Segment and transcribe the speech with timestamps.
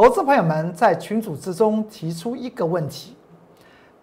[0.00, 3.16] 投资朋友们在群组之中提出一个问题：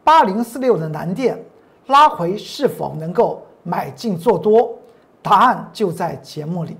[0.03, 1.41] 八零四六的南电
[1.87, 4.77] 拉回是否能够买进做多？
[5.21, 6.75] 答案就在节目里。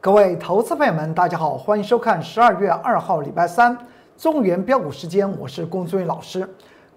[0.00, 3.76] 各位投资朋友们，大家好，欢迎收看十二月二号礼拜三
[4.16, 6.48] 中原标股时间，我是龚宗元老师。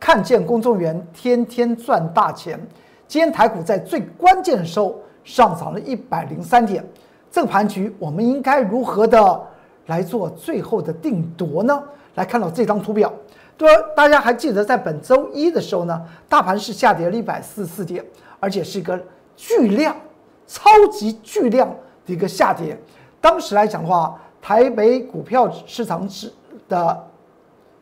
[0.03, 2.59] 看见公众员天天赚大钱。
[3.07, 6.85] 今天台股在最关键的时候上涨了一百零三点，
[7.31, 9.41] 这个盘局我们应该如何的
[9.85, 11.81] 来做最后的定夺呢？
[12.15, 13.09] 来看到这张图表，
[13.55, 18.03] 对，大家还记得在本周一的时候呢，大盘是下跌了一百四十四点，
[18.41, 19.01] 而且是一个
[19.37, 19.95] 巨量、
[20.45, 21.69] 超级巨量
[22.05, 22.77] 的一个下跌。
[23.21, 26.29] 当时来讲的话，台北股票市场指
[26.67, 27.07] 的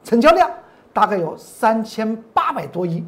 [0.03, 0.47] 成交量
[0.93, 3.03] 大概有三千八百多亿，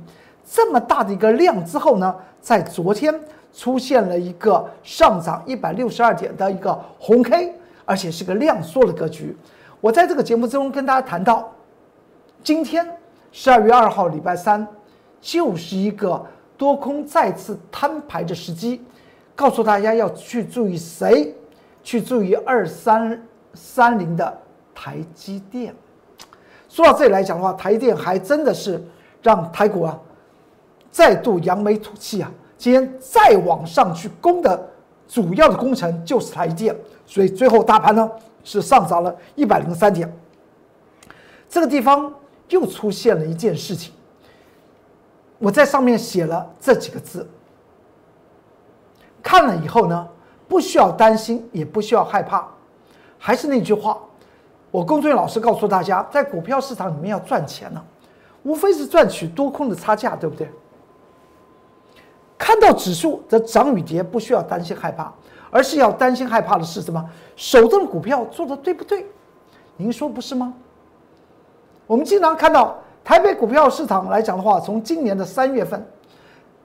[0.46, 3.13] 这么大的一个量之后呢，在昨天
[3.54, 7.54] 出现了一个上涨一百六十二点的一个红 K，
[7.85, 9.35] 而且是个量缩的格局。
[9.80, 11.52] 我在这个节目之中跟大家谈到，
[12.44, 12.88] 今天
[13.32, 14.68] 十二月二号礼拜三，
[15.20, 16.26] 就是一个
[16.57, 18.82] 多空再次摊牌的时机，
[19.35, 21.35] 告诉大家要去注意谁。
[21.85, 23.22] 去注意二三
[23.54, 24.41] 三零的
[24.74, 25.76] 台积电。
[26.74, 28.84] 说到这里来讲的话，台电还真的是
[29.21, 29.96] 让台股啊
[30.90, 32.32] 再度扬眉吐气啊！
[32.57, 34.60] 今天再往上去攻的
[35.07, 38.10] 主要的工程就是台电，所以最后大盘呢
[38.44, 40.12] 是上涨了一百零三点。
[41.48, 42.12] 这个地方
[42.49, 43.94] 又出现了一件事情，
[45.38, 47.29] 我在上面写了这几个字，
[49.21, 50.10] 看了以后呢。
[50.46, 52.48] 不需要担心，也不需要害怕。
[53.18, 53.98] 还是那句话，
[54.74, 57.85] 我龚俊老师告诉大家，在股票市场里面要赚钱呢，
[58.41, 60.49] 无非是赚取多空的差价，对不对？
[62.40, 65.13] 看到指数的涨与跌，不需要担心害怕，
[65.51, 67.07] 而是要担心害怕的是什么？
[67.35, 69.06] 手中的股票做的对不对？
[69.78, 70.51] 您说不是吗？
[71.85, 75.85] 我们经常看到台北股票市场来讲的话，从今年的三月份，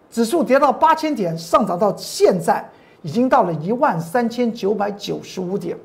[0.08, 2.66] 指数跌到八千点，上涨到现在。
[3.02, 5.78] 已经到了一万三千九百九十五点，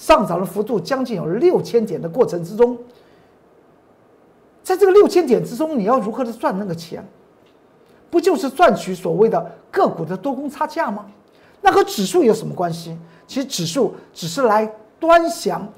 [0.00, 2.74] 上涨的幅度将近有六千点的过程之中，
[4.62, 7.06] 在这个六千点之中，你要如何的赚那个钱？
[8.08, 11.04] 不就是赚取所谓的个股的多空差价吗？
[11.60, 12.96] 那和指数有什么关系？
[13.26, 14.66] 其实指数只是来
[14.98, 15.68] 端详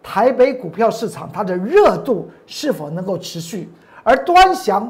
[0.00, 3.68] 台北股票市场它的热度是否能够持续，
[4.04, 4.88] 而端详。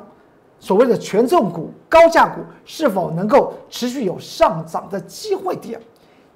[0.61, 5.81] 所谓的权重股、高价股是否能够持续有上涨的机会点，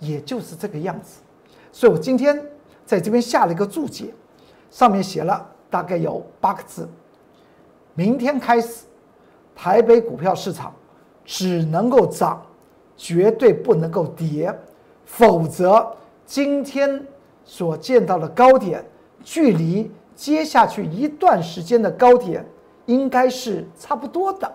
[0.01, 1.21] 也就是这个样子。
[1.73, 2.41] 所以我今天
[2.85, 4.13] 在这边下了一个注解，
[4.71, 6.89] 上面写了大概有八个字：
[7.95, 8.85] 明天开始，
[9.55, 10.75] 台北股票市场
[11.25, 12.43] 只能够涨，
[12.97, 14.53] 绝对不能够跌，
[15.05, 17.07] 否则今天
[17.45, 18.85] 所见到的高点，
[19.23, 22.45] 距离接下去一段时间的高点。
[22.87, 24.51] 应该是差不多的，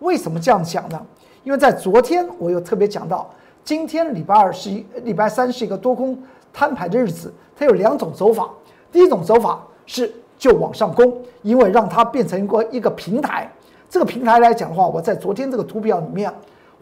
[0.00, 1.00] 为什么这样讲呢？
[1.44, 3.32] 因为在昨天我又特别讲到，
[3.62, 6.20] 今天礼拜二是一礼拜三是一个多空
[6.56, 8.48] 摊牌的日子，它有两种走法。
[8.90, 13.52] 第一种走法是就往上攻，因为让它变成一个一个平台。
[13.90, 16.32] 这个平台来讲的话，我在昨天这个图表里面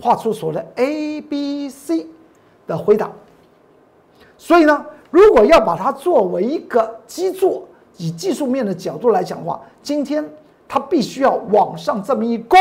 [0.01, 2.07] 画出所谓的 A、B、C
[2.69, 3.11] 的回答。
[4.39, 10.25] 所以呢，如果要把它作为一个基座，以技术面的角度来讲的话，今天。
[10.67, 12.59] 它必须要往上这么一攻，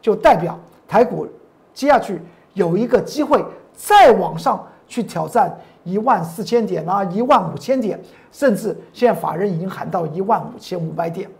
[0.00, 1.26] 就代表台股
[1.74, 2.22] 接下去
[2.54, 3.44] 有一个机会
[3.74, 5.54] 再往上去挑战
[5.84, 11.30] 一万四千点啊，一万五千点，甚至现在法人已经喊到一万五千五百点。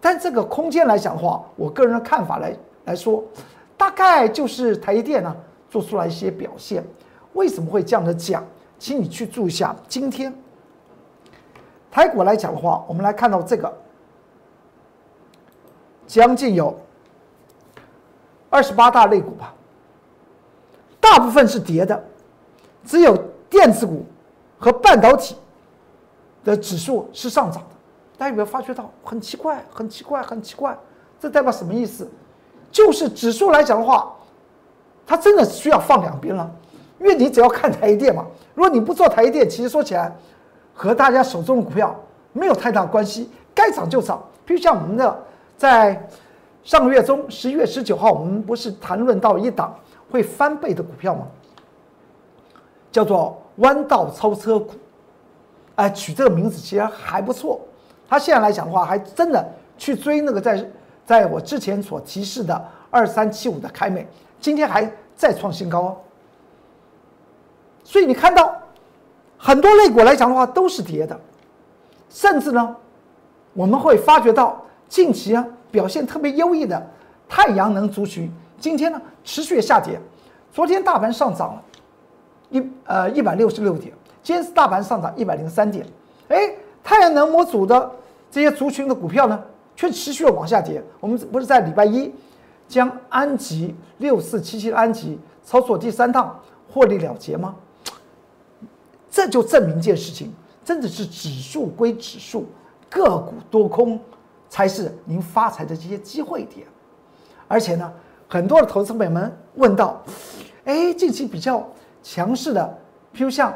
[0.00, 2.56] 但这个空间来讲的话，我个人的看法来
[2.86, 3.22] 来说，
[3.76, 5.36] 大概就是台积电呢
[5.68, 6.84] 做出来一些表现。
[7.34, 8.44] 为什么会这样的讲？
[8.78, 10.34] 请你去注意一下，今天
[11.90, 13.70] 台股来讲的话，我们来看到这个。
[16.06, 16.76] 将近有
[18.48, 19.54] 二十八大类股吧，
[20.98, 22.02] 大部分是跌的，
[22.84, 23.16] 只有
[23.50, 24.06] 电子股
[24.58, 25.36] 和半导体
[26.42, 27.76] 的指数是上涨的。
[28.16, 28.90] 大家有没有发觉到？
[29.04, 30.78] 很奇怪，很奇怪，很奇怪，
[31.18, 32.08] 这代表什么意思？
[32.70, 34.14] 就是指数来讲的话，
[35.06, 36.50] 它真的需要放两边了，
[37.00, 38.24] 因为你只要看台电嘛。
[38.54, 40.16] 如果你不做台电，其实说起来
[40.72, 41.94] 和大家手中的股票
[42.32, 44.22] 没有太大关系，该涨就涨。
[44.46, 45.24] 比如像我们的。
[45.60, 46.08] 在
[46.64, 49.78] 上个月中，十一月十九号，我们不是谈论到一档
[50.10, 51.26] 会翻倍的股票吗？
[52.90, 54.72] 叫做弯道超车股，
[55.76, 57.60] 哎，取这个名字其实还不错。
[58.08, 59.46] 他现在来讲的话，还真的
[59.78, 60.70] 去追那个在
[61.06, 64.06] 在我之前所提示的二三七五的开美，
[64.40, 65.96] 今天还再创新高哦。
[67.84, 68.54] 所以你看到
[69.38, 71.18] 很多类股来讲的话都是跌的，
[72.08, 72.76] 甚至呢，
[73.52, 76.84] 我们会发觉到近期啊表现特别优异的
[77.28, 80.00] 太阳能族群，今天呢持续下跌。
[80.52, 81.62] 昨天大盘上涨了
[82.50, 83.92] 一呃一百六十六点，
[84.22, 85.86] 今天是大盘上涨一百零三点。
[86.28, 86.52] 哎，
[86.82, 87.90] 太阳能模组的
[88.30, 89.42] 这些族群的股票呢，
[89.74, 90.82] 却持续的往下跌。
[91.00, 92.12] 我们不是在礼拜一
[92.68, 96.38] 将安吉六四七七的安吉操作第三趟
[96.68, 97.54] 获利了结吗？
[99.10, 100.32] 这就证明一件事情，
[100.64, 102.46] 真的是指数归指数，
[102.88, 103.98] 个股多空
[104.48, 106.64] 才是您发财的这些机会点。
[107.48, 107.92] 而且呢，
[108.28, 110.00] 很多的投资朋友们问到，
[110.64, 111.68] 哎，近期比较
[112.02, 112.78] 强势的，
[113.14, 113.54] 譬如像，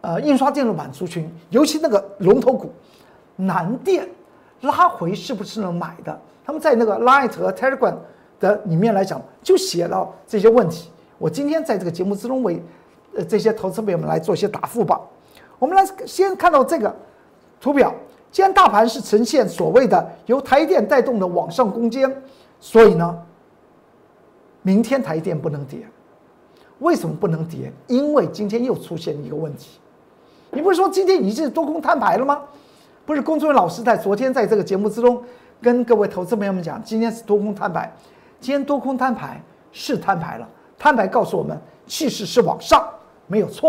[0.00, 2.72] 呃，印刷电路板族群，尤其那个龙头股，
[3.36, 4.08] 南电
[4.60, 6.20] 拉回是不是能买的？
[6.44, 7.94] 他们在那个 Light 和 Telegram
[8.38, 10.90] 的里面来讲，就写了这些问题。
[11.18, 12.62] 我今天在这个节目之中为。
[13.18, 15.00] 呃，这些投资朋友们来做一些答复吧。
[15.58, 16.94] 我们来先看到这个
[17.58, 17.90] 图表，
[18.30, 22.14] 既然大盘是呈现所谓的由台电带动的往上攻坚，
[22.60, 23.18] 所以呢，
[24.60, 25.88] 明天台电不能跌。
[26.80, 27.72] 为什么不能跌？
[27.86, 29.78] 因为今天又出现一个问题。
[30.50, 32.42] 你不是说今天已经是多空摊牌了吗？
[33.04, 35.22] 不是，工作人员老师在昨天在这个节目之中
[35.60, 37.92] 跟各位投资朋友们讲，今天是多空摊牌。
[38.40, 39.40] 今天多空摊牌
[39.72, 42.86] 是摊牌了，摊牌告诉我们气势是往上。
[43.26, 43.68] 没有错，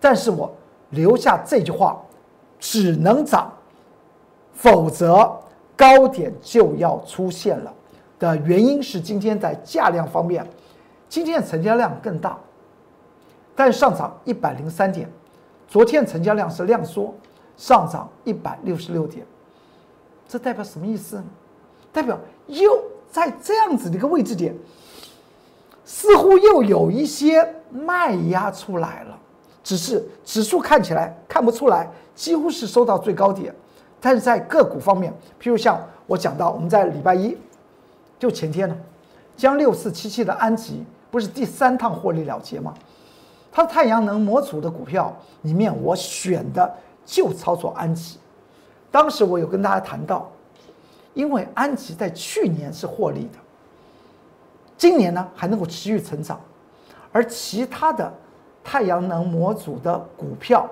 [0.00, 0.52] 但是我
[0.90, 2.00] 留下这句话，
[2.58, 3.52] 只能涨，
[4.52, 5.30] 否则
[5.76, 7.72] 高点就要出现了。
[8.18, 10.46] 的原因是今天在价量方面，
[11.14, 12.36] 今天的成交量更大，
[13.54, 15.08] 但上涨一百零三点，
[15.68, 17.14] 昨天成交量是量缩，
[17.56, 19.24] 上涨一百六十六点，
[20.26, 21.22] 这代表什么意思？
[21.92, 22.18] 代表
[22.48, 22.68] 又
[23.12, 24.52] 在这样子的一个位置点。
[25.84, 29.16] 似乎又有一些卖压出来了，
[29.62, 33.54] 只是指数看起来看不出来，几乎是收到最高点。
[34.00, 37.38] 但是在个股方面，譬如像我讲到，我们在礼拜一，
[38.18, 38.76] 就前天呢，
[39.36, 40.84] 将六四七七的安吉
[41.14, 42.74] 不是第三趟获利了结吗？
[43.52, 46.74] 它的太阳能模组的股票里面，我选的
[47.06, 48.18] 就操作安吉。
[48.90, 50.28] 当时我有跟大家谈到，
[51.12, 53.38] 因为安吉在去年是获利的。
[54.76, 56.40] 今年呢还能够持续成长，
[57.12, 58.12] 而其他的
[58.64, 60.68] 太阳能模组的股票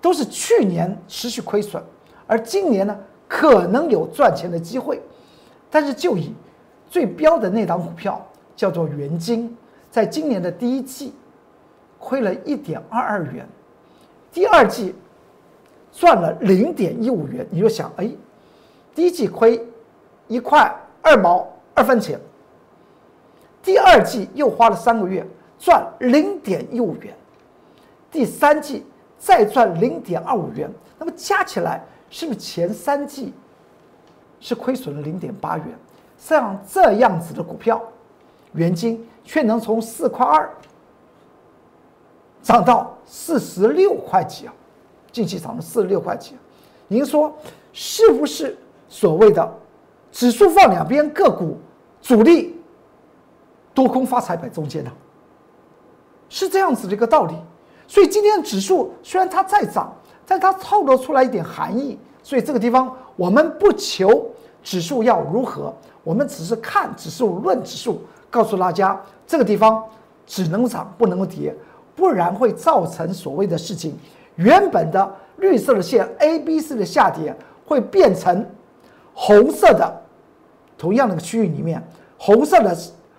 [0.00, 1.82] 都是去年持续亏损，
[2.28, 2.96] 而今年呢
[3.26, 5.02] 可能有赚钱的机会。
[5.68, 6.32] 但是就以
[6.88, 8.24] 最标的那档股票
[8.54, 9.52] 叫做元晶，
[9.94, 11.14] 在今年的第一季
[12.00, 13.46] 亏了一点二二元，
[14.32, 14.92] 第二季
[15.92, 18.10] 赚了零点一五元，你就想，哎，
[18.92, 19.64] 第一季亏
[20.26, 20.68] 一块
[21.00, 22.18] 二毛二分钱。
[23.62, 25.24] 第二季又花了三个月
[25.60, 27.14] 赚零点一五元，
[28.10, 28.84] 第三季
[29.16, 30.68] 再赚零点二五元，
[30.98, 31.80] 那么加起来
[32.10, 33.32] 是不是前三季
[34.40, 35.66] 是亏损了零点八元？
[36.18, 37.80] 像这样子的股票，
[38.54, 40.50] 元金却能从四块二
[42.42, 44.54] 涨到四十六块几啊，
[45.12, 46.38] 近期涨了四十六块几啊，
[46.88, 47.34] 您说
[47.72, 48.56] 是不是
[48.88, 49.54] 所谓的
[50.12, 51.58] 指数放两边，个股
[52.00, 52.54] 主力？
[53.72, 54.90] 多空发财摆中间的，
[56.28, 57.34] 是这样子的一个道理。
[57.88, 59.92] 所以今天的指数虽然它在涨，
[60.24, 61.98] 但它透露出来一点含义。
[62.22, 64.30] 所以这个地方我们不求
[64.62, 68.00] 指数要如何，我们只是看指数论指数，
[68.34, 69.80] 告诉大家这个地方
[70.26, 71.54] 只能涨不能跌，
[71.94, 73.96] 不然会造成所谓的事情。
[74.34, 77.32] 原本的绿色的线 A、B、C 的下跌
[77.64, 78.44] 会变成
[79.14, 80.02] 红色的，
[80.76, 81.80] 同样的区域里面
[82.18, 82.76] 红色的。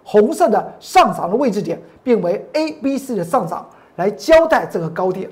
[0.07, 5.27] 红色的上涨的位置点变为 A、B、C 的上涨，来交代这个高点，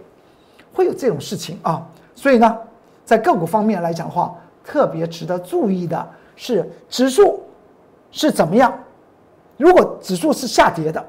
[0.73, 1.87] 会有这种事情啊。
[2.15, 2.57] 所以呢，
[3.05, 7.39] 在个股方面来讲的话，特别值得注意的是指数
[8.09, 8.73] 是怎么样。
[9.57, 11.05] 如果指数是下跌的，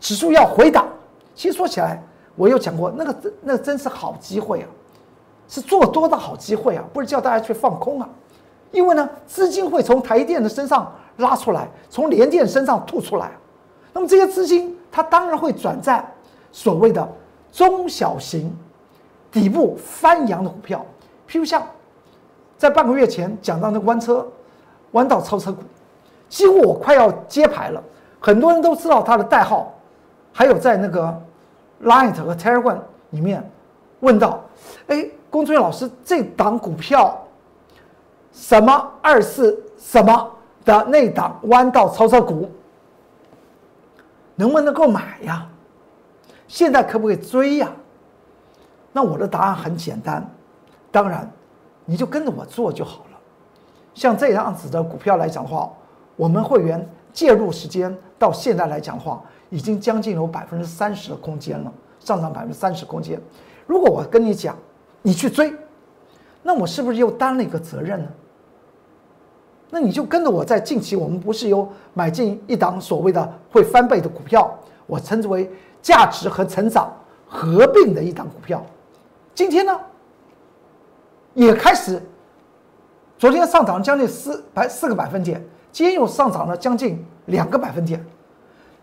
[0.00, 0.86] 指数要回档，
[1.34, 2.02] 其实说起来，
[2.34, 4.68] 我有讲过，那个那个真是好机会啊，
[5.48, 8.08] 是做多的好机会啊，不是叫大家去放空啊。
[8.72, 10.92] 因为呢，资金会从台电的身上。
[11.18, 13.32] 拉出来，从联电身上吐出来，
[13.94, 16.06] 那么这些资金它当然会转在
[16.52, 17.08] 所谓的
[17.50, 18.54] 中小型
[19.32, 20.84] 底部翻扬的股票，
[21.26, 21.66] 譬如像
[22.58, 24.28] 在半个月前讲到那个弯车
[24.90, 25.62] 弯道超车股，
[26.28, 27.82] 几乎我快要揭牌了，
[28.20, 29.72] 很多人都知道它的代号，
[30.32, 31.22] 还有在那个
[31.82, 32.78] Line 和 Telegram
[33.10, 33.48] 里面
[34.00, 34.42] 问到，
[34.88, 37.16] 哎，龚俊老师这档股票
[38.32, 40.32] 什么二四什么？
[40.64, 42.50] 的那档弯道超车股，
[44.34, 45.46] 能不能够买呀？
[46.48, 47.70] 现在可不可以追呀？
[48.90, 50.28] 那我的答案很简单，
[50.90, 51.30] 当然，
[51.84, 53.18] 你就跟着我做就好了。
[53.94, 55.70] 像这样子的股票来讲的话，
[56.16, 63.20] 我们会员介入时间到现在来讲的话，已经将近有百分之三十的空间了，上涨百分之三十空间。
[63.66, 64.56] 如果我跟你讲，
[65.02, 65.54] 你去追，
[66.42, 68.08] 那我是不是又担了一个责任呢？
[69.68, 74.56] 那你就跟着我在近期，我们不是有买进一档所谓的会翻倍的股票，
[74.86, 75.50] 我称之为
[75.82, 76.92] 价值和成长
[77.26, 78.64] 合并的一档股票。
[79.34, 79.78] 今天呢，
[81.34, 82.00] 也开始，
[83.18, 88.04] 昨天上涨将近四百四个百分点，今天又上涨了将近两个百分点。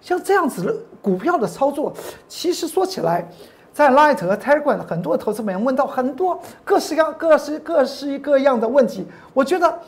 [0.02, 1.94] 像这样子的股票的操作，
[2.28, 3.26] 其实说起来，
[3.74, 9.80] 在 Light 和 Telegram 很多投资朋友问到很多各式各样、各式各式各样的问题，我觉得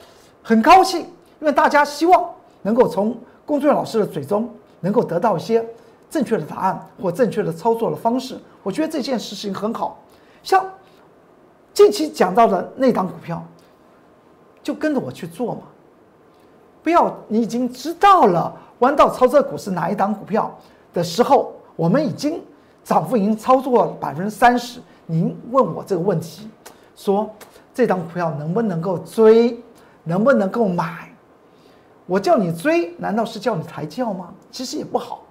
[0.42, 2.30] 很高兴，因为大家希望
[2.62, 4.50] 能够从龚俊老师的嘴中
[4.80, 5.64] 能够得到一些
[6.10, 8.40] 正确的答案或正确的操作的方式。
[8.64, 10.02] 我觉得这件事情很好。
[10.42, 10.66] 像
[11.74, 13.46] 近期讲到的那档股票，
[14.64, 15.62] 就跟着我去做嘛。
[16.86, 20.56] 不要你已经知道了弯道超车股是哪一档股票
[20.94, 22.40] 的时候，我们已经
[22.84, 24.80] 涨幅已经操作了百分之三十。
[25.08, 26.48] 您问我这个问题，
[26.96, 27.28] 说
[27.74, 29.60] 这档股票能不能够追，
[30.04, 31.10] 能不能够买？
[32.06, 34.32] 我叫你追，难道是叫你抬轿吗？
[34.52, 35.24] 其实也不好。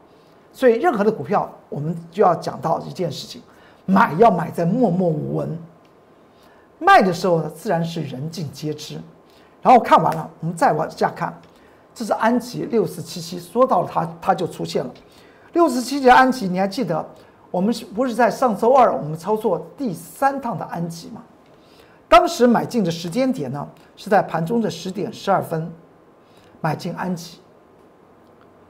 [0.52, 3.40] 所以任何的股票，我们就要讲到一件事情。
[3.86, 5.56] 买要买在默默无闻，
[6.80, 8.98] 卖的时候呢，自然是人尽皆知。
[9.64, 11.32] 然后看完了，我们再往下看，
[11.94, 14.90] 这是安吉六四七七，说到了它，它就出现了。
[15.54, 17.02] 六四七七安吉，你还记得
[17.50, 21.22] 我们是不是在上周二我们操作第三趟的安吉吗？
[22.06, 23.66] 当时买进的时间点呢，
[23.96, 25.72] 是在盘中的十点十二分
[26.60, 27.38] 买进安吉，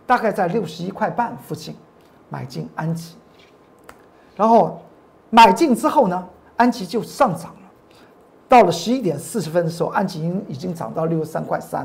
[0.06, 1.74] 大概在六十一块半附近
[2.28, 3.16] 买进安吉，
[4.36, 4.80] 然后。
[5.30, 7.63] 买进之后呢，安吉就上涨了。
[8.54, 11.84] 到了十一点四十分的时候，安吉已经已经涨到六十三块三。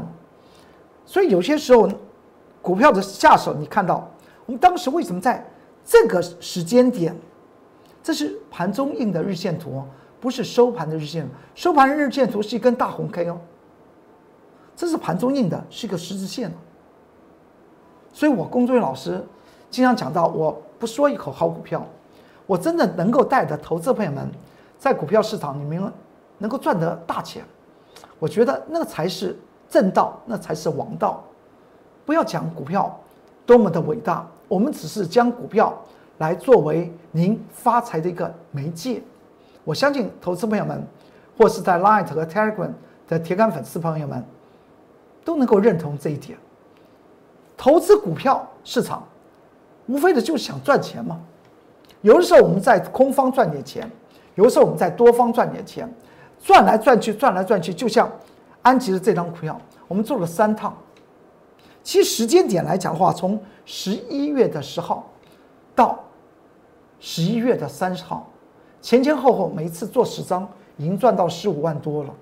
[1.03, 1.89] 所以有些时候，
[2.61, 4.07] 股票的下手，你看到
[4.45, 5.43] 我们当时为什么在
[5.83, 7.15] 这个时间点？
[8.03, 9.83] 这是盘中印的日线图，
[10.19, 11.27] 不是收盘的日线。
[11.55, 13.39] 收盘日线图是一根大红 K 哦。
[14.75, 16.53] 这是盘中印的，是一个十字线。
[18.13, 19.25] 所以我工作人员老师
[19.71, 21.83] 经常讲到，我不说一口好股票。
[22.45, 24.29] 我真的能够带着投资朋友们，
[24.77, 25.81] 在股票市场里面
[26.39, 27.43] 能够赚得大钱，
[28.17, 29.38] 我觉得那个才是
[29.69, 31.24] 正道，那才是王道。
[32.05, 33.00] 不要讲股票
[33.46, 35.77] 多么的伟大，我们只是将股票
[36.17, 39.03] 来作为您发财的一个媒介。
[39.63, 40.81] 我相信投资朋友们，
[41.38, 42.72] 或是在 Light 和 Telegram
[43.08, 44.25] 的铁杆粉丝朋友们，
[45.24, 46.36] 都能够认同这一点。
[47.55, 49.03] 投资股票市场，
[49.86, 51.19] 无非的就是想赚钱嘛。
[52.01, 53.91] 有的时候我们在空方赚点钱，
[54.36, 55.93] 有的时候我们在多方赚点钱，
[56.41, 58.12] 转来转去，转来转去，就像
[58.62, 60.75] 安吉的这张股票，我们做了三趟。
[61.84, 65.10] 其实时间点来讲的话，从十一月的十号
[65.75, 66.00] 到
[67.00, 68.29] 十一月的三十号，
[68.81, 72.13] 前前后后每一次做十张，已经赚到十五万多了。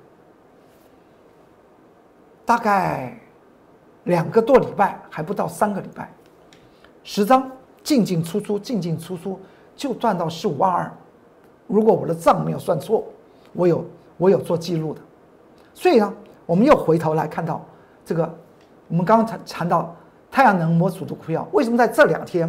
[2.45, 3.17] 大概
[4.05, 6.09] 两个多礼拜，还不到三个礼拜，
[7.03, 7.51] 十张
[7.83, 9.39] 进进出出，进进出出。
[9.75, 10.91] 就赚到十五万二，
[11.67, 13.03] 如果我的账没有算错，
[13.53, 13.85] 我有
[14.17, 15.01] 我有做记录的，
[15.73, 16.13] 所以呢，
[16.45, 17.63] 我们又回头来看到
[18.03, 18.37] 这个，
[18.87, 19.95] 我们刚刚谈到
[20.31, 22.47] 太阳能模组的股票，为什么在这两天，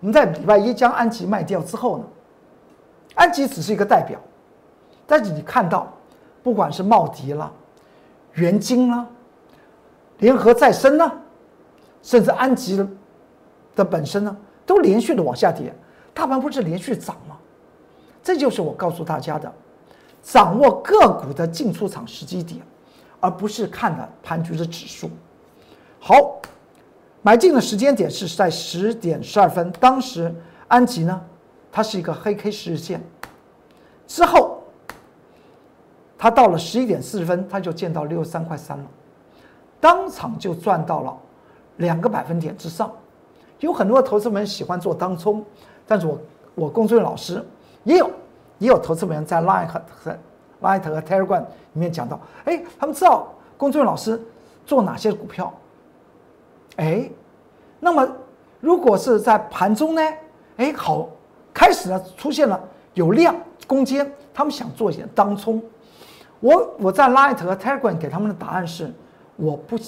[0.00, 2.04] 我们在礼拜一将安吉卖掉之后呢？
[3.14, 4.18] 安吉只是一个代表，
[5.06, 5.92] 但是你看到，
[6.42, 7.50] 不管是茂迪啦、
[8.34, 9.04] 元晶啦、
[10.18, 11.12] 联合再生呢，
[12.00, 12.76] 甚至安吉
[13.74, 15.74] 的本身呢，都连续的往下跌。
[16.14, 17.36] 大盘不是连续涨吗？
[18.22, 19.52] 这就是我告诉大家的，
[20.22, 22.60] 掌握个股的进出场时机点，
[23.20, 25.10] 而不是看的盘局的指数。
[25.98, 26.40] 好，
[27.22, 30.34] 买进的时间点是在十点十二分，当时
[30.68, 31.20] 安吉呢，
[31.72, 33.02] 它是一个黑 K 十日线，
[34.06, 34.62] 之后
[36.16, 38.84] 它到了十一点四十分，它就见到六十三块三了，
[39.80, 41.16] 当场就赚到了
[41.78, 42.92] 两个百分点之上。
[43.60, 45.44] 有很多投资们喜欢做当冲。
[45.90, 46.20] 但是我
[46.54, 47.42] 我工作老师
[47.82, 48.10] 也有
[48.58, 49.80] 也有投资人在 Line 和
[50.60, 54.20] Line 和 Telegram 里面讲到，哎，他们知道工作人员老师
[54.66, 55.52] 做哪些股票，
[56.76, 57.08] 哎，
[57.80, 58.06] 那么
[58.60, 60.02] 如果是在盘中呢，
[60.56, 61.08] 哎，好，
[61.54, 62.60] 开始呢出现了
[62.94, 63.34] 有量
[63.66, 65.62] 攻坚，他们想做一些当冲，
[66.40, 68.92] 我我在 Line 和 Telegram 给他们的答案是，
[69.36, 69.78] 我不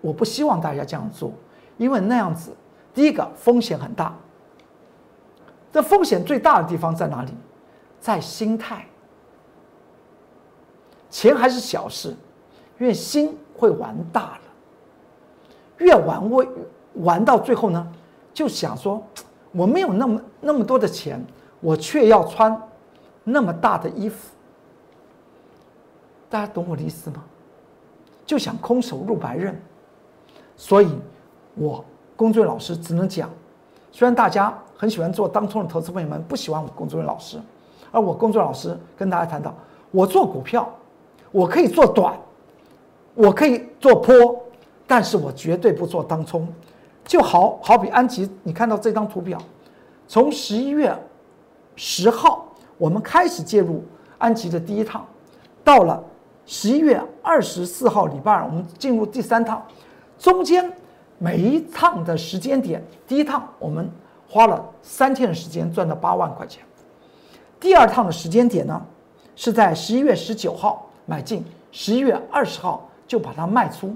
[0.00, 1.32] 我不希望大家这样做，
[1.78, 2.54] 因为那样子，
[2.92, 4.14] 第一个风险很大。
[5.70, 7.32] 这风险最大的地方在哪里？
[8.00, 8.86] 在心态。
[11.10, 12.14] 钱还是小事，
[12.78, 14.40] 因为心会玩大了。
[15.78, 16.48] 越玩越
[17.02, 17.92] 玩到最后呢，
[18.34, 19.02] 就想说，
[19.52, 21.24] 我没有那么那么多的钱，
[21.60, 22.60] 我却要穿
[23.24, 24.28] 那么大的衣服。
[26.28, 27.24] 大家懂我的意思吗？
[28.26, 29.58] 就想空手入白刃。
[30.56, 30.98] 所以，
[31.54, 31.82] 我
[32.16, 33.30] 龚俊老师只能讲，
[33.92, 37.40] 虽然大家很喜欢做当冲的投资朋友们不喜欢我龚俊老师，
[37.90, 39.54] 而我工作老师跟大家谈到，
[39.90, 40.68] 我做股票，
[41.30, 42.14] 我可以做短，
[43.14, 44.14] 我可以做坡，
[44.86, 46.46] 但是我绝对不做当冲。
[47.04, 49.38] 就好好比安吉，你看到这张图表，
[50.06, 50.94] 从十一月
[51.74, 53.82] 十号我们开始介入
[54.18, 55.06] 安吉的第一趟，
[55.64, 56.04] 到了
[56.44, 59.62] 十一月二十四号礼拜二，我们进入第三趟。
[60.18, 60.70] 中间
[61.16, 63.90] 每一趟的时间点，第一趟我们
[64.28, 66.62] 花了三天的时间赚了八万块钱，
[67.60, 68.80] 第二趟的时间点呢
[69.36, 73.94] 是在十一月十九号买进，十一月二十号就把它卖出。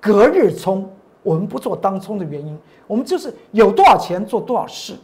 [0.00, 0.90] 隔日冲，
[1.22, 4.94] 我们不做当冲的原因，我们就是有多少钱做多少事，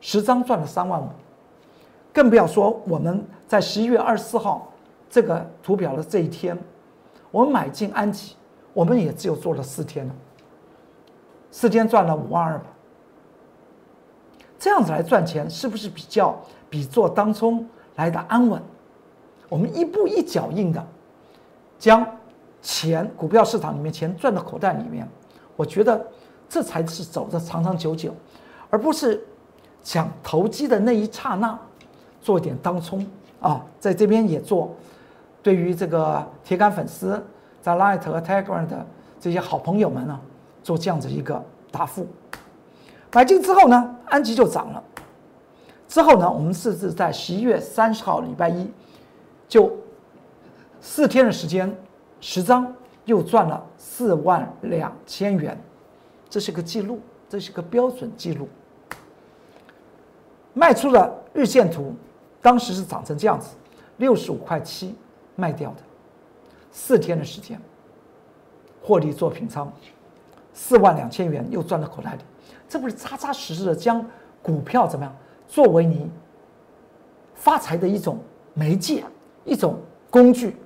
[0.00, 1.08] 十张赚了三万五，
[2.12, 4.72] 更不要说我们在十一月二十四号
[5.08, 6.58] 这个图表的这一天，
[7.30, 8.34] 我们买进安吉。
[8.72, 10.14] 我们也只有做了四天了，
[11.50, 12.66] 四天赚了五万二吧。
[14.66, 16.36] 这样子来赚钱，是不是比较
[16.68, 18.60] 比做当冲来的安稳？
[19.48, 20.84] 我们一步一脚印的
[21.78, 22.04] 将
[22.60, 25.08] 钱股票市场里面钱赚到口袋里面，
[25.54, 26.04] 我觉得
[26.48, 28.12] 这才是走的长长久久，
[28.68, 29.24] 而不是
[29.84, 31.56] 想投机的那一刹那
[32.20, 33.06] 做一点当冲
[33.40, 34.74] 啊，在这边也做。
[35.44, 37.24] 对于这个铁杆粉丝。
[37.62, 38.86] 在 Light 和 Telegram 的
[39.20, 40.20] 这些好朋友们呢，
[40.62, 42.06] 做这样子一个答复。
[43.12, 44.82] 买进之后呢，安吉就涨了。
[45.88, 48.70] 之后呢，我们甚至在十一月三十号礼拜一，
[49.48, 49.72] 就
[50.80, 51.74] 四天的时间，
[52.20, 52.70] 十张
[53.04, 55.58] 又赚了四万两千元，
[56.28, 58.48] 这是个记录，这是个标准记录。
[60.52, 61.94] 卖出的日线图，
[62.42, 63.56] 当时是涨成这样子，
[63.98, 64.94] 六十五块七
[65.36, 65.76] 卖掉的。
[66.70, 67.58] 四天的时间，
[68.82, 69.72] 获利做平仓，
[70.52, 72.20] 四万两千元又赚到口袋里，
[72.68, 74.04] 这不是扎扎实实的将
[74.42, 76.10] 股票怎么样作为你
[77.34, 78.18] 发财的一种
[78.54, 79.04] 媒介、
[79.44, 79.76] 一种
[80.10, 80.56] 工具？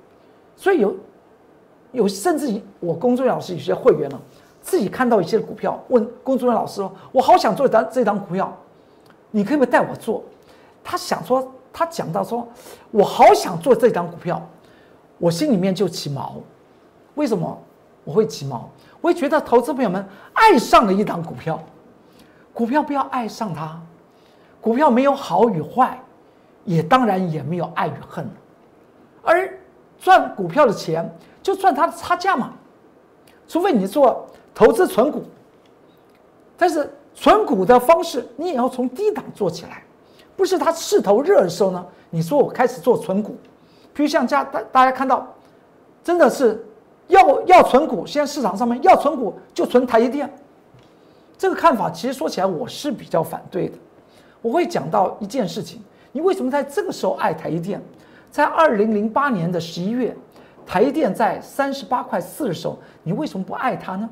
[0.55, 0.95] 所以有
[1.91, 4.19] 有甚至于我工作人员老师有些会员呢，
[4.61, 8.55] 自己看到一些股票，问工作人员老师说：“我好想做这这档股票，
[9.31, 10.23] 你可不可以带我做？”
[10.83, 12.47] 他想说，他讲到说
[12.91, 14.41] ：“我好想做这档股票。”
[15.19, 16.37] 我心里面就起毛，
[17.13, 17.55] 为什么
[18.03, 18.69] 我会起毛？
[18.99, 21.61] 我会觉得投资朋友们爱上了一档股票，
[22.53, 23.79] 股票不要爱上它，
[24.59, 25.99] 股票没有好与坏，
[26.65, 28.29] 也当然也没有爱与恨，
[29.23, 29.51] 而
[29.99, 31.09] 赚股票的钱
[31.41, 32.53] 就赚它的差价嘛，
[33.47, 35.23] 除非你做投资存股，
[36.57, 39.83] 但是存股的方式你也要从低档做起来，
[40.35, 43.35] 不是它势头热的时候呢，你说我开始做存股。
[43.93, 45.27] 比如像家大大家看到，
[46.03, 46.65] 真的是
[47.11, 50.27] 要要存股，现在市场上面要存股就存台积电，
[51.37, 53.77] 这个看法其实说起来我是比较反对的。
[54.41, 57.79] 我会讲到一件事情，你为什么在这个时候爱台积电？
[58.31, 60.15] 在二零零八年的十一月，
[60.65, 64.09] 台积电在三十八块四的时候，你为什么不爱它呢？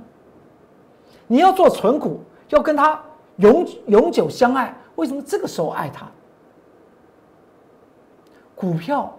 [1.25, 3.01] 你要做存股，要跟它
[3.37, 6.07] 永永久相爱，为什么这个时候爱它？
[8.55, 9.11] 股票。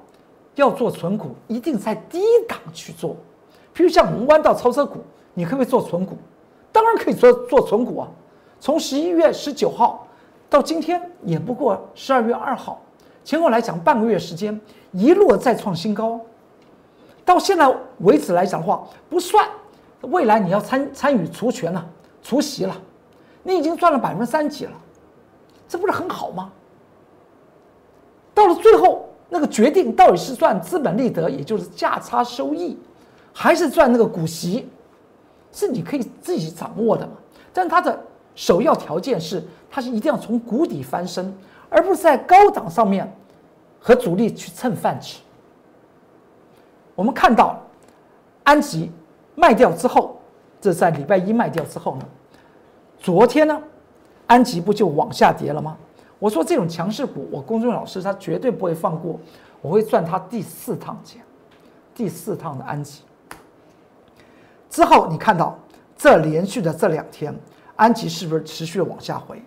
[0.56, 3.16] 要做存股，一定在低档去做。
[3.74, 4.98] 譬如像我们弯道超车股，
[5.34, 6.16] 你可不可以做存股？
[6.72, 8.08] 当然可以做做存股啊。
[8.58, 10.06] 从十一月十九号
[10.48, 12.82] 到今天，也不过十二月二号，
[13.24, 14.60] 前后来讲半个月时间，
[14.92, 16.20] 一路再创新高。
[17.24, 19.48] 到现在为止来讲的话，不算。
[20.02, 21.86] 未来你要参参与除权了、
[22.22, 22.76] 除息了，
[23.42, 24.72] 你已经赚了百分之三几了，
[25.68, 26.50] 这不是很好吗？
[28.34, 29.06] 到了最后。
[29.32, 32.76] 那个决定到底是赚资本利得，也就是价差收益，
[33.32, 34.68] 还是赚那个股息，
[35.52, 37.12] 是你可以自己掌握的嘛？
[37.52, 37.98] 但它的
[38.34, 41.32] 首要条件是，它是一定要从谷底翻身，
[41.68, 43.10] 而不是在高档上面
[43.80, 45.20] 和主力去蹭饭吃。
[46.94, 47.58] 我们看到
[48.44, 48.90] 安吉
[49.34, 50.20] 卖掉之后，
[50.60, 52.04] 这在礼拜一卖掉之后呢，
[52.98, 53.60] 昨天呢，
[54.26, 55.76] 安吉不就往下跌了吗？
[56.18, 59.18] 我说这种强势股，我公众老师他绝对不会放过，
[59.62, 61.22] 我会赚他第四趟钱，
[61.94, 63.00] 第四趟的安吉。
[64.70, 65.58] 之后你看到
[65.96, 67.34] 这连续的这两天，
[67.76, 69.42] 安吉是不是持续的往下回？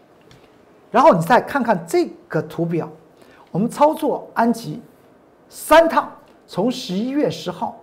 [0.91, 2.87] 然后你再看看这个图表，
[3.49, 4.81] 我们操作安吉
[5.49, 6.11] 三趟，
[6.45, 7.79] 从十一月十号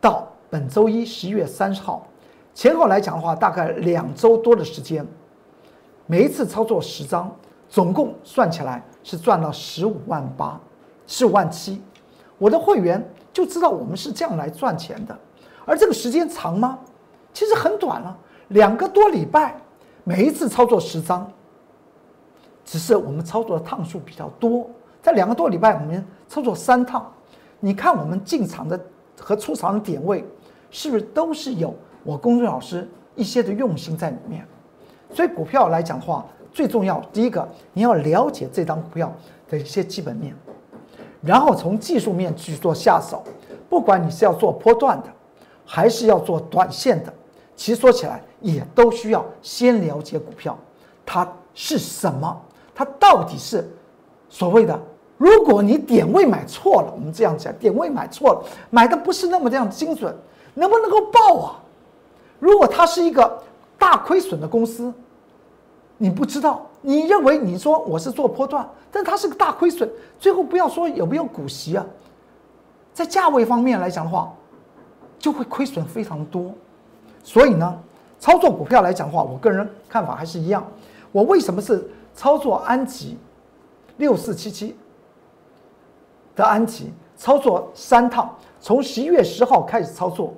[0.00, 2.06] 到本周一十一月三十号，
[2.52, 5.06] 前后来讲的话，大概两周多的时间，
[6.06, 7.34] 每一次操作十张，
[7.68, 10.60] 总共算起来是赚了十五万八，
[11.06, 11.80] 十五万七。
[12.36, 15.16] 我的会员就知道我们是这样来赚钱的。
[15.64, 16.78] 而这个时间长吗？
[17.32, 18.16] 其实很短了，
[18.48, 19.56] 两个多礼拜，
[20.04, 21.30] 每一次操作十张，
[22.64, 24.68] 只是我们操作的趟数比较多，
[25.00, 27.10] 在两个多礼拜我们操作三趟，
[27.58, 28.78] 你看我们进场的
[29.18, 30.24] 和出场的点位，
[30.70, 34.46] 是不是都是有我公孙老师一些的用心在里面？
[35.14, 39.10] 所以股票来讲的话，最重要第一个你要了解这张股票
[39.48, 40.34] 的一些基本面，
[41.22, 43.22] 然后从技术面去做下手，
[43.70, 45.08] 不管你是要做波段的。
[45.64, 47.12] 还是要做短线的，
[47.56, 50.58] 其实说起来也都需要先了解股票，
[51.06, 52.40] 它是什么，
[52.74, 53.68] 它到底是
[54.28, 54.78] 所谓的。
[55.16, 60.14] 如果你点位买错了，我们这样讲，点位买错了，买的不是那么这样精准，
[60.54, 61.62] 能不能够爆啊？
[62.40, 63.40] 如果它是一个
[63.78, 64.92] 大亏损的公司，
[65.96, 71.86] 你不知道，你认为你说我是做波段，但它是个大亏损，最后不要说有没有股息啊，
[72.92, 74.34] 在价位方面来讲的话。
[75.22, 76.52] 就会亏损非常多，
[77.22, 77.78] 所以呢，
[78.18, 80.66] 操作股票来讲的话，我个人看法还是一样。
[81.12, 83.16] 我为什么是操作安吉
[83.98, 84.76] 六四七七
[86.34, 90.34] 的安吉操作三趟，从十一月十号开始操作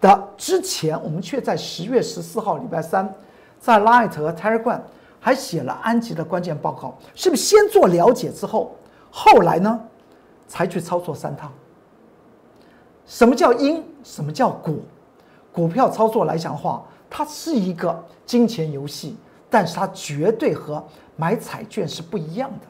[0.00, 3.14] 的之前，我们却在十月十四号礼拜三
[3.60, 4.80] 在 Light 和 Telegram
[5.20, 8.74] 还写了安吉的关键报告，是不是先做了解之后，
[9.12, 9.80] 后来呢
[10.48, 11.52] 才去操作三趟？
[13.08, 13.82] 什么叫因？
[14.04, 14.74] 什么叫果？
[15.52, 19.16] 股票操作来讲的话，它是一个金钱游戏，
[19.50, 20.80] 但是它绝对和
[21.16, 22.66] 买彩券是不一样的。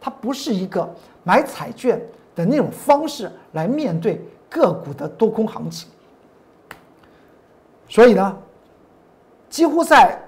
[0.00, 1.98] 它不是一个买彩券
[2.34, 5.88] 的那种方式来面对个股的多空行情。
[7.88, 8.36] 所以呢，
[9.48, 10.18] 几乎在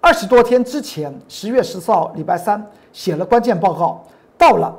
[0.00, 4.04] 二十多天之前，十月十四号礼拜三写了关键报告，
[4.36, 4.74] 到了。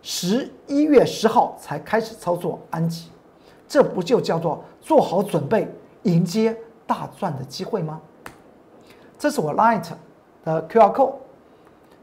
[0.00, 3.10] 十一月十号才开始操作安吉，
[3.66, 5.66] 这不就叫做做好准备
[6.02, 6.54] 迎接
[6.86, 8.00] 大赚的机会吗？
[9.18, 9.84] 这是我 Light
[10.44, 11.14] 的 QR code，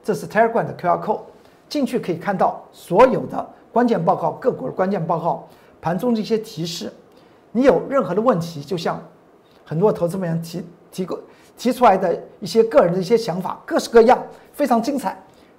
[0.04, 1.22] 这是 Telegram 的 QR code，
[1.70, 5.48] 进去可以看到所有的关键报告、各国的关键报告、
[5.80, 6.92] 盘中的一些提示。
[7.52, 9.02] 你有任何的问题，就像
[9.64, 11.20] 很多投资人提提过
[11.56, 15.18] 提出来的一些个人的一些想法，各式各样，非常精彩。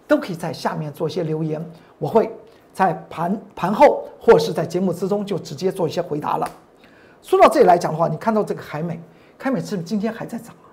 [0.09, 1.61] 都可以在下面做一些留言，
[1.99, 2.31] 我会
[2.77, 6.47] 在盘盘后或是在节目之中就直接做一些回答了。
[7.23, 9.01] 说到这里来讲的话，你看到这个凯美，
[9.39, 10.69] 凯美是不是今天还在涨啊？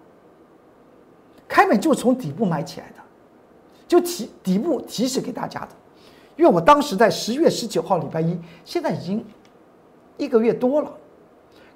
[1.48, 2.96] 凯美就是从底部买起来的，
[3.88, 5.70] 就提底部提示给大家的。
[6.36, 9.26] 因为我当时在十月十九号礼拜一，现在已经
[10.18, 10.92] 一个月多了，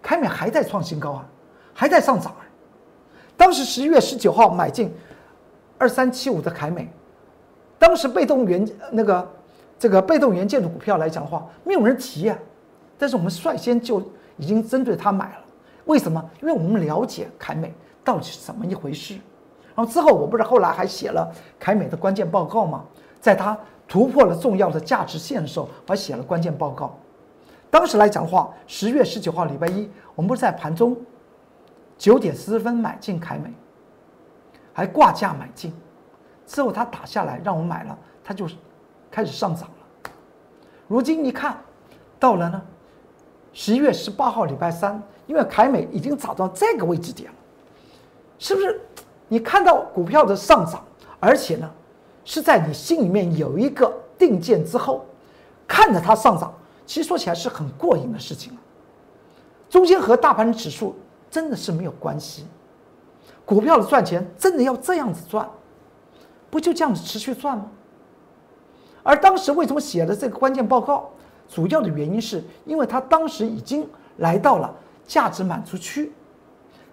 [0.02, 1.26] 凯美还在创新高啊，
[1.74, 2.44] 还在上涨啊。
[3.38, 4.94] 当时十一月十九号买进
[5.78, 6.90] 二三七五的凯美。
[7.80, 9.26] 当时被动元那个
[9.80, 12.38] 这个被动元件的股票来讲的话，没有人提呀，
[12.98, 14.02] 但是我们率先就
[14.38, 15.46] 已经针对它买了。
[15.86, 16.24] 为什么？
[16.42, 19.14] 因为我们了解凯美到底是怎么一回事。
[19.76, 22.84] 然后之后我不是后来还写了凯美的关键报告吗？
[23.20, 26.98] 在它突破了重要的价值线的时候，我还写了关键报告。
[27.70, 30.98] 当时来讲的话，十月十九号礼拜一，我们不是在盘中
[31.98, 33.54] 九点四十分买进凯美，
[34.74, 35.74] 还挂价买进。
[36.46, 38.48] 之后它打下来，让我买了，它就
[39.10, 40.12] 开始上涨了。
[40.88, 41.60] 如今一看，
[42.20, 42.62] 到了呢，
[43.54, 47.38] 十一月十八号礼拜三，因为凯美已经涨到这个位置点了，
[48.40, 48.80] 是不是？
[49.28, 50.84] 你看到股票的上涨，
[51.20, 51.70] 而且呢，
[52.24, 55.06] 是在你心里面有一个定见之后，
[55.68, 56.54] 看着它上涨，
[56.86, 58.58] 其实说起来是很过瘾的事情
[59.70, 60.96] 中间和大盘指数
[61.30, 62.46] 真的是没有关系，
[63.46, 65.50] 股票的赚钱真的要这样子赚。
[66.50, 67.70] 不就这样子持续赚吗？
[69.08, 71.10] 而当时为什么写了这个关键报告？
[71.48, 76.12] 主要的原因是因为他当时已经来到了价值满足区，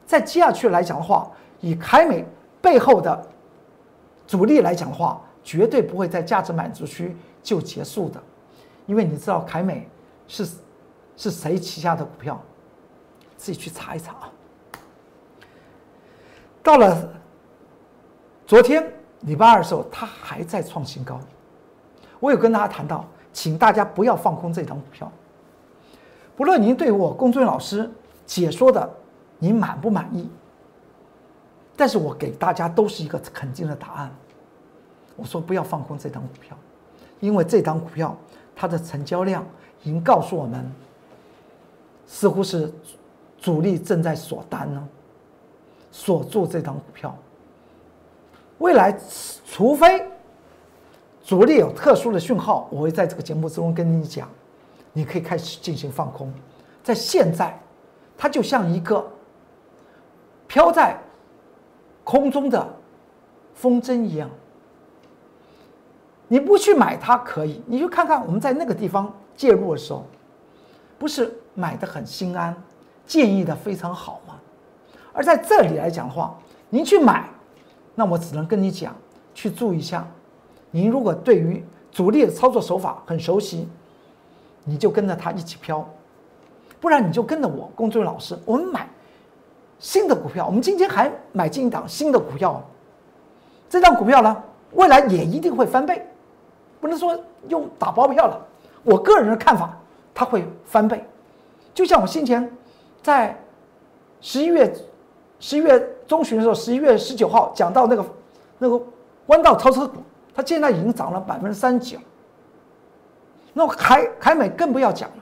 [0.07, 1.29] 在接下去来讲的话，
[1.61, 2.25] 以凯美
[2.63, 3.27] 背后的
[4.29, 8.23] 主力来讲的话，绝对不会在价值满足区就结束的，
[8.87, 9.89] 因为你知道凯美
[10.29, 10.49] 是
[11.17, 12.41] 是谁旗下的股票，
[13.37, 14.31] 自己去查一查啊。
[16.63, 17.13] 到了
[18.47, 18.89] 昨天。
[19.27, 21.19] 礼拜二的时候，它还在创新高。
[22.21, 25.11] 我有跟大家谈到，请大家不要放空这张股票。
[26.37, 27.89] 不论您对我公孙老师
[28.27, 28.89] 解说的
[29.39, 30.29] 你满不满意？
[31.77, 34.11] 但是我给大家都是一个肯定的答案。
[35.17, 36.57] 我说不要放空这张股票，
[37.21, 38.17] 因为这张股票
[38.55, 39.45] 它的成交量
[39.83, 40.73] 已经告诉我们，
[42.07, 42.73] 似乎是
[43.41, 44.89] 主力正在锁单呢，
[45.93, 47.17] 锁住这张股票。
[48.59, 48.97] 未来
[49.45, 50.05] 除非
[51.25, 54.29] 主力有特殊的讯号，我会在这个节目之中跟你讲，
[54.93, 56.33] 你可以开始进行放空。
[56.83, 57.59] 在现在，
[58.17, 59.05] 它就像一个
[60.47, 60.97] 飘在。
[62.07, 62.69] 空中的
[63.55, 64.29] 风筝一样，
[66.29, 70.05] 你不去买它可以，你就看看我们在那个地方介入的时候，
[70.99, 72.55] 不是买的很心安，
[73.07, 74.39] 建议的非常好吗？
[75.15, 77.27] 而在这里来讲的话，您去买，
[77.95, 78.95] 那我只能跟你讲，
[79.33, 80.07] 去注意一下。
[80.75, 83.69] 您如果对于主力的操作手法很熟悉，
[84.65, 85.89] 你就跟着他一起飘，
[86.81, 88.89] 不然你就跟着我龚俊老师，我们买。
[89.79, 92.61] 新的股票，我们今天还买进一档新的股票，
[93.69, 96.05] 这张股票呢，未来也一定会翻倍，
[96.81, 97.17] 不能说
[97.49, 98.45] 用打包票了。
[98.83, 99.79] 我个人的看法，
[100.13, 101.05] 它会翻倍。
[101.73, 102.51] 就像我先前
[103.01, 103.39] 在
[104.21, 104.75] 十一月
[105.39, 108.05] 十一月中旬的时候，十一月十九号讲到那个
[108.59, 108.81] 那个
[109.27, 109.99] 弯道超车股，
[110.35, 111.99] 它现在已经涨了百分之三九。
[113.53, 115.17] 那凯凯美更不要讲了，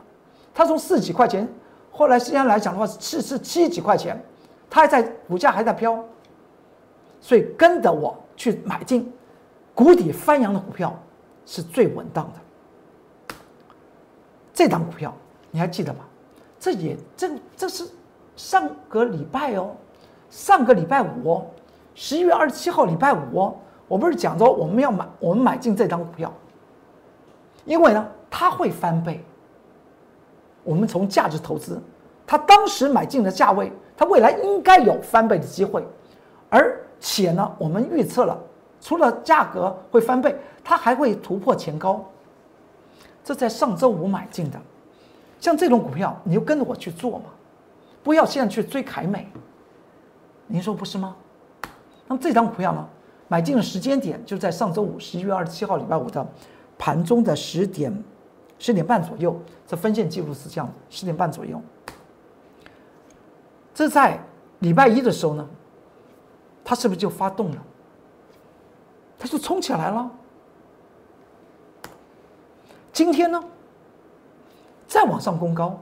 [0.54, 1.46] 它从四几块钱，
[1.90, 4.20] 后来现在来讲的话是是七几块钱。
[4.70, 6.02] 它还在股价还在飘，
[7.20, 9.12] 所以跟着我去买进
[9.74, 10.98] 谷底翻扬的股票
[11.44, 13.36] 是最稳当的。
[14.54, 15.14] 这档股票
[15.50, 16.00] 你还记得吗？
[16.58, 17.86] 这也这这是
[18.34, 19.76] 上个礼拜哦，
[20.30, 21.46] 上个礼拜五哦，
[21.94, 23.54] 十一月二十七号礼拜五哦，
[23.92, 26.32] 我不是讲说我们要买我们买进这张股票，
[27.66, 29.22] 因为呢它会翻倍。
[30.64, 31.78] 我们从价值投资，
[32.26, 33.70] 它当时买进的价位。
[33.94, 35.86] 它未来应该有翻倍的机会，
[36.48, 38.40] 而且呢，我们预测了，
[38.80, 42.02] 除了价格会翻倍，它还会突破前高。
[43.22, 44.58] 这在上周五买进的，
[45.38, 47.26] 像这种股票，你就跟着我去做嘛，
[48.02, 49.28] 不要现在去追凯美。
[50.46, 51.14] 您说不是吗？
[52.06, 52.88] 那么这张股票呢，
[53.32, 56.26] 买进的时间点就在上周五十一月二十七号礼拜五的
[56.76, 57.90] 盘中的十点
[58.58, 59.34] 十点半左右，
[59.66, 61.58] 这分线记录是这样的，十点半左右。
[63.72, 64.22] 这在
[64.58, 65.48] 礼拜一的时候呢，
[66.62, 67.56] 它是不是就发动了？
[69.18, 70.10] 它就冲起来了。
[72.92, 73.42] 今天呢，
[74.86, 75.80] 再往上攻高，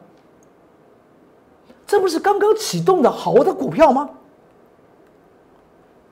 [1.84, 4.08] 这不是刚刚启动的好的股票吗？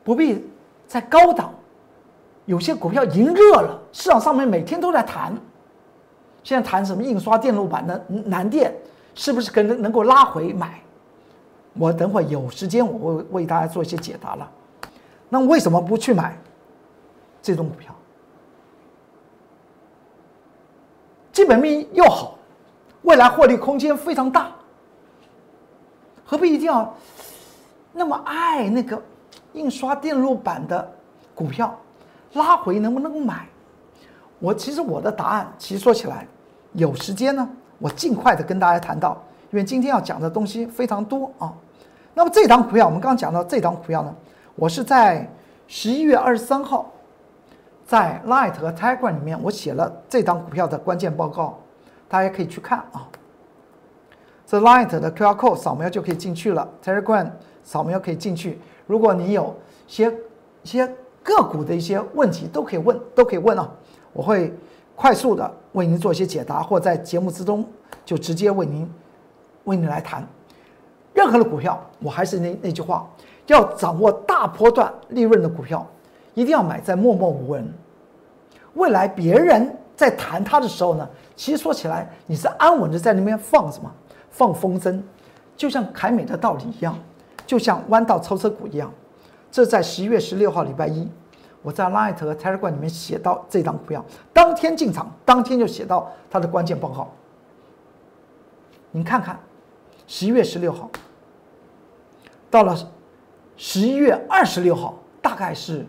[0.02, 0.44] 不必
[0.88, 1.54] 在高档，
[2.46, 5.36] 有些股票已经热了，市场上面每天都在谈。
[6.42, 8.74] 现在谈什么印刷电路板的南电，
[9.14, 10.80] 是不是可能能够拉回买？
[11.74, 14.50] 我等会有时间，我会为大家做一些解答了。
[15.28, 16.36] 那为什么不去买
[17.42, 17.94] 这种股票？
[21.32, 22.38] 基本面又好，
[23.02, 24.50] 未来获利空间非常大，
[26.24, 26.96] 何必一定要
[27.92, 29.00] 那么爱那个
[29.58, 30.88] 印刷电路板的
[31.34, 31.76] 股票？
[32.34, 33.46] 拉回能不能买？
[34.38, 36.26] 我其实我的答案，其实说起来，
[36.74, 41.52] 有时间呢，我尽快的跟大家谈到，因为今天要讲的东西非常多啊。
[42.14, 44.14] 那么这档股票，我们刚刚讲到这档股票呢，
[44.54, 45.28] 我是在
[45.66, 46.90] 十一月二十三号，
[47.84, 51.58] 在 Light 和 Tiger 里面，我写了这档股票的关键报告，
[52.08, 53.08] 大家可以去看啊。
[54.46, 57.30] 这 Light 的 QR code 扫描就可以进去了，Telegram
[57.68, 58.58] 扫描可以进去。
[58.86, 59.54] 如果你有
[59.86, 60.10] 些
[60.62, 60.90] 一些
[61.22, 63.70] 个股的一些问题，都可以问，都可以问啊，
[64.14, 64.50] 我会
[64.96, 67.62] 快速的为您做一些解答，或在节目之中
[68.06, 68.90] 就直接为您
[69.64, 70.26] 为您来谈。
[71.12, 73.06] 任何的股票，我还是那那句话，
[73.48, 75.86] 要掌握大波段利润的股票，
[76.32, 77.70] 一定要买在默默无闻。
[78.72, 83.92] 未来别人在谈它的时候呢，其实说起来，你是安稳的在那边放什么？
[84.30, 84.98] 放风筝，
[85.54, 86.96] 就像凯美的道理一样，
[87.48, 88.92] 就像弯道超车股一样。
[89.50, 91.08] 这在十一月十六号礼拜一，
[91.62, 97.10] 我在 Light 和 Telegram 里面写到这张股票，当天进场，当天就写到它的关键报告。
[98.90, 99.40] 您看看，
[100.06, 100.90] 十一月十六号。
[102.50, 102.76] 到了
[103.56, 105.86] 十一月二十六号，大概是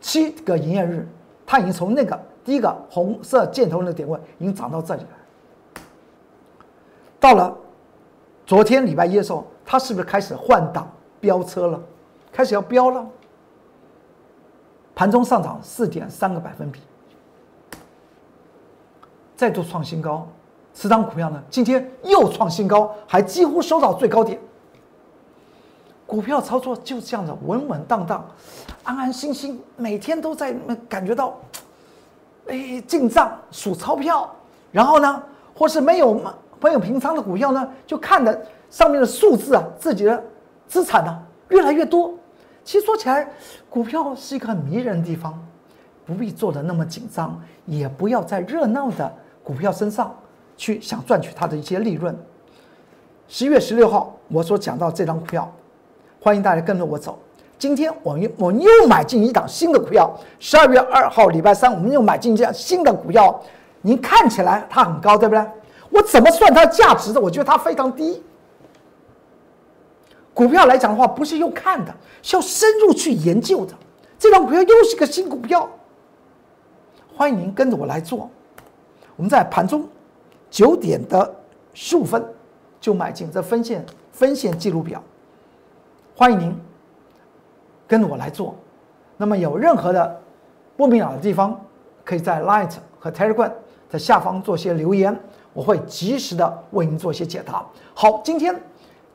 [0.00, 1.06] 七个营业日，
[1.46, 5.82] 它已经从那个第一个红色箭头的点位已经涨到这里来。
[7.20, 7.54] 到了
[8.48, 11.78] 昨天礼拜一的时候，它是不是开始换挡飙车了？
[12.32, 13.06] 开始要飙了，
[14.94, 16.80] 盘中上涨四点三个百分比，
[19.36, 20.26] 再度创新高，
[20.72, 24.40] 十档股票呢，今天又创新高，还几乎收到最高点。
[26.06, 28.26] 股票操作就这样的稳稳当当、
[28.82, 30.54] 安安心心，每天都在
[30.88, 31.38] 感觉到，
[32.46, 34.34] 哎，进账数钞票，
[34.72, 35.22] 然后呢，
[35.54, 36.14] 或是没有
[36.60, 38.40] 朋友平仓的股票呢，就看的
[38.70, 40.22] 上面的数字啊，自己的
[40.66, 41.18] 资产呢
[41.48, 42.14] 越来越多。
[42.64, 43.28] 其实说起来，
[43.70, 45.38] 股票是一个很迷人的地方，
[46.04, 49.10] 不必做的那么紧张，也不要在热闹的
[49.42, 50.14] 股票身上
[50.56, 52.14] 去想赚取它的一些利润。
[53.26, 55.50] 十一月十六号，我所讲到这张股票。
[56.20, 57.18] 欢迎大家跟着我走。
[57.58, 60.10] 今天我又我又买进一档新的股票。
[60.38, 63.40] 十二月二号礼拜三，我们又买进一家新的股票。
[63.80, 65.44] 您看起来它很高，对不对？
[65.90, 67.20] 我怎么算它价值的？
[67.20, 68.22] 我觉得它非常低。
[70.34, 73.74] 股票来讲的话，不是用看的，是要深入去研究的。
[74.18, 75.68] 这张股票又是个新股票。
[77.16, 78.30] 欢迎您跟着我来做。
[79.16, 79.88] 我们在盘中
[80.48, 81.34] 九点的
[81.74, 82.24] 十五分
[82.80, 85.02] 就买进这分线分线记录表。
[86.14, 86.56] 欢迎您
[87.88, 88.54] 跟着我来做。
[89.16, 90.20] 那么有任何的
[90.76, 91.60] 不明了的地方，
[92.04, 92.70] 可以在 Light
[93.00, 93.50] 和 Telegram
[93.88, 95.18] 在下方做些留言，
[95.52, 97.64] 我会及时的为您做一些解答。
[97.94, 98.54] 好，今天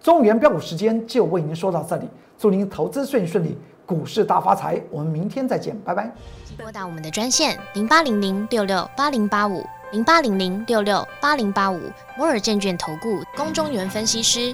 [0.01, 4.81] 中原标股时间就为您说到这里，祝您投资顺顺利，股市大发财。
[4.89, 6.13] 我们明天再见，拜拜。
[6.57, 11.79] 拨打我们的专线零八零零六六八零八五零八零零六六八零八五
[12.17, 14.53] 摩尔证券投顾龚中原分析师。